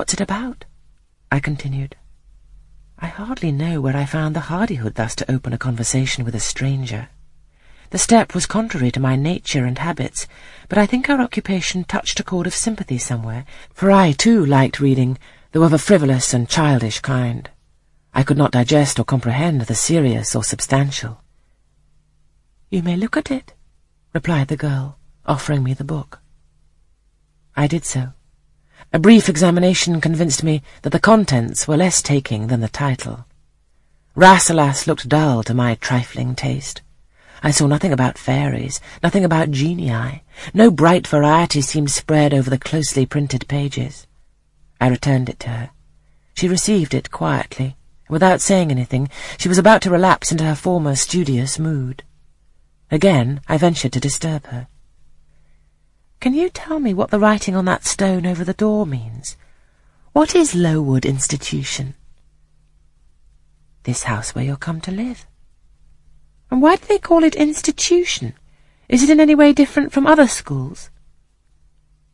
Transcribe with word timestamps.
What's 0.00 0.14
it 0.14 0.20
about? 0.22 0.64
I 1.30 1.40
continued. 1.40 1.94
I 2.98 3.08
hardly 3.08 3.52
know 3.52 3.82
where 3.82 3.94
I 3.94 4.06
found 4.06 4.34
the 4.34 4.48
hardihood 4.48 4.94
thus 4.94 5.14
to 5.16 5.30
open 5.30 5.52
a 5.52 5.58
conversation 5.58 6.24
with 6.24 6.34
a 6.34 6.40
stranger. 6.40 7.10
The 7.90 7.98
step 7.98 8.34
was 8.34 8.46
contrary 8.46 8.90
to 8.92 8.98
my 8.98 9.14
nature 9.14 9.66
and 9.66 9.76
habits, 9.76 10.26
but 10.70 10.78
I 10.78 10.86
think 10.86 11.10
our 11.10 11.20
occupation 11.20 11.84
touched 11.84 12.18
a 12.18 12.24
chord 12.24 12.46
of 12.46 12.54
sympathy 12.54 12.96
somewhere, 12.96 13.44
for 13.74 13.90
I, 13.90 14.12
too, 14.12 14.42
liked 14.42 14.80
reading, 14.80 15.18
though 15.52 15.64
of 15.64 15.74
a 15.74 15.78
frivolous 15.78 16.32
and 16.32 16.48
childish 16.48 17.00
kind. 17.00 17.50
I 18.14 18.22
could 18.22 18.38
not 18.38 18.52
digest 18.52 18.98
or 18.98 19.04
comprehend 19.04 19.60
the 19.60 19.74
serious 19.74 20.34
or 20.34 20.42
substantial. 20.42 21.20
You 22.70 22.82
may 22.82 22.96
look 22.96 23.18
at 23.18 23.30
it, 23.30 23.52
replied 24.14 24.48
the 24.48 24.56
girl, 24.56 24.96
offering 25.26 25.62
me 25.62 25.74
the 25.74 25.84
book. 25.84 26.20
I 27.54 27.66
did 27.66 27.84
so. 27.84 28.14
A 28.92 28.98
brief 28.98 29.28
examination 29.28 30.00
convinced 30.00 30.42
me 30.42 30.62
that 30.82 30.90
the 30.90 30.98
contents 30.98 31.68
were 31.68 31.76
less 31.76 32.02
taking 32.02 32.48
than 32.48 32.60
the 32.60 32.68
title. 32.68 33.24
Rasselas 34.16 34.88
looked 34.88 35.08
dull 35.08 35.44
to 35.44 35.54
my 35.54 35.76
trifling 35.76 36.34
taste. 36.34 36.82
I 37.40 37.52
saw 37.52 37.68
nothing 37.68 37.92
about 37.92 38.18
fairies, 38.18 38.80
nothing 39.00 39.24
about 39.24 39.52
genii. 39.52 40.24
No 40.52 40.72
bright 40.72 41.06
variety 41.06 41.60
seemed 41.60 41.92
spread 41.92 42.34
over 42.34 42.50
the 42.50 42.58
closely 42.58 43.06
printed 43.06 43.46
pages. 43.46 44.08
I 44.80 44.88
returned 44.88 45.28
it 45.28 45.38
to 45.40 45.50
her. 45.50 45.70
She 46.34 46.48
received 46.48 46.92
it 46.92 47.12
quietly. 47.12 47.76
Without 48.08 48.40
saying 48.40 48.72
anything, 48.72 49.08
she 49.38 49.48
was 49.48 49.58
about 49.58 49.82
to 49.82 49.90
relapse 49.90 50.32
into 50.32 50.42
her 50.42 50.56
former 50.56 50.96
studious 50.96 51.60
mood. 51.60 52.02
Again, 52.90 53.40
I 53.48 53.56
ventured 53.56 53.92
to 53.92 54.00
disturb 54.00 54.46
her. 54.46 54.66
Can 56.20 56.34
you 56.34 56.50
tell 56.50 56.78
me 56.80 56.92
what 56.92 57.10
the 57.10 57.18
writing 57.18 57.56
on 57.56 57.64
that 57.64 57.86
stone 57.86 58.26
over 58.26 58.44
the 58.44 58.52
door 58.52 58.86
means? 58.86 59.36
What 60.12 60.34
is 60.34 60.54
Lowood 60.54 61.06
Institution? 61.06 61.94
This 63.84 64.02
house 64.02 64.34
where 64.34 64.44
you'll 64.44 64.56
come 64.56 64.82
to 64.82 64.90
live. 64.90 65.26
And 66.50 66.60
why 66.60 66.76
do 66.76 66.84
they 66.86 66.98
call 66.98 67.24
it 67.24 67.34
institution? 67.36 68.34
Is 68.86 69.02
it 69.02 69.08
in 69.08 69.18
any 69.18 69.34
way 69.34 69.54
different 69.54 69.92
from 69.92 70.06
other 70.06 70.26
schools? 70.26 70.90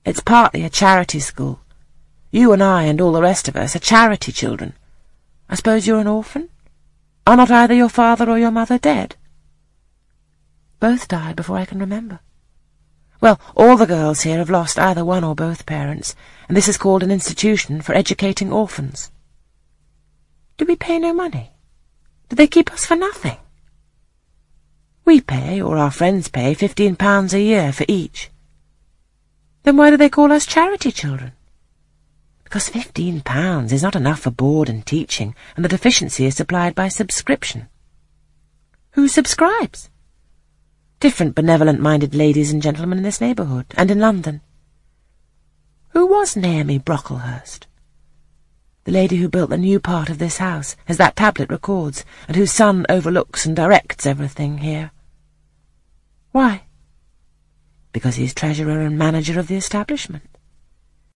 It's 0.05 0.21
partly 0.21 0.62
a 0.62 0.71
charity 0.71 1.19
school. 1.19 1.61
You 2.31 2.53
and 2.53 2.62
I 2.62 2.84
and 2.84 3.01
all 3.01 3.12
the 3.12 3.23
rest 3.23 3.49
of 3.49 3.57
us 3.57 3.75
are 3.75 3.81
charity 3.81 4.31
children. 4.31 4.75
I 5.49 5.57
suppose 5.57 5.87
you're 5.87 5.99
an 5.99 6.07
orphan? 6.07 6.49
Are 7.27 7.37
not 7.37 7.51
either 7.51 7.75
your 7.75 7.89
father 7.89 8.31
or 8.31 8.39
your 8.39 8.53
mother 8.53 8.79
dead? 8.79 9.17
Both 10.79 11.09
died 11.09 11.34
before 11.34 11.57
I 11.57 11.65
can 11.65 11.81
remember. 11.81 12.21
Well, 13.27 13.41
all 13.57 13.77
the 13.77 13.87
girls 13.87 14.21
here 14.21 14.39
have 14.39 14.51
lost 14.51 14.79
either 14.79 15.05
one 15.05 15.25
or 15.25 15.35
both 15.35 15.67
parents, 15.67 16.15
and 16.47 16.57
this 16.57 16.69
is 16.69 16.79
called 16.79 17.03
an 17.03 17.11
institution 17.11 17.81
for 17.81 17.93
educating 17.93 18.53
orphans. 18.53 19.11
Do 20.59 20.65
we 20.65 20.77
pay 20.77 21.01
no 21.01 21.13
money? 21.13 21.51
Do 22.29 22.37
they 22.37 22.47
keep 22.47 22.73
us 22.73 22.87
for 22.87 22.95
nothing? 22.95 23.39
We 25.05 25.21
pay, 25.21 25.61
or 25.61 25.77
our 25.77 25.91
friends 25.91 26.29
pay, 26.29 26.55
fifteen 26.55 26.95
pounds 26.95 27.35
a 27.35 27.41
year 27.41 27.73
for 27.73 27.85
each. 27.89 28.31
Then 29.65 29.77
why 29.77 29.91
do 29.91 29.97
they 29.97 30.09
call 30.09 30.31
us 30.31 30.47
charity 30.47 30.93
children? 30.93 31.33
Because 32.45 32.69
fifteen 32.69 33.23
pounds 33.23 33.73
is 33.73 33.83
not 33.83 33.97
enough 33.97 34.21
for 34.21 34.31
board 34.31 34.69
and 34.69 34.87
teaching, 34.87 35.35
and 35.57 35.65
the 35.65 35.69
deficiency 35.69 36.27
is 36.27 36.37
supplied 36.37 36.77
by 36.77 36.87
subscription. 36.87 37.67
Who 38.93 39.09
subscribes? 39.09 39.91
Different 40.99 41.35
benevolent-minded 41.35 42.15
ladies 42.15 42.51
and 42.51 42.63
gentlemen 42.63 42.97
in 42.97 43.05
this 43.05 43.21
neighbourhood, 43.21 43.67
and 43.77 43.91
in 43.91 43.99
London. 43.99 44.41
Who 45.89 46.07
was 46.07 46.37
Naomi 46.37 46.79
Brocklehurst? 46.79 47.67
The 48.85 48.93
lady 48.93 49.17
who 49.17 49.29
built 49.29 49.51
the 49.51 49.59
new 49.59 49.79
part 49.79 50.09
of 50.09 50.19
this 50.19 50.39
house, 50.39 50.75
as 50.89 50.97
that 50.97 51.15
tablet 51.15 51.51
records, 51.51 52.03
and 52.29 52.37
whose 52.37 52.51
son 52.51 52.87
overlooks 52.89 53.45
and 53.45 53.55
directs 53.55 54.07
everything 54.07 54.59
here. 54.59 54.91
Why? 56.33 56.62
Because 57.93 58.17
he 58.17 58.25
is 58.25 58.33
treasurer 58.33 58.81
and 58.81 58.97
manager 58.97 59.39
of 59.39 59.49
the 59.49 59.56
establishment. 59.56 60.36